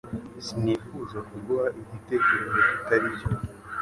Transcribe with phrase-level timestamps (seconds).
[0.45, 3.27] Sinifuzaga kuguha igitekerezo kitari cyo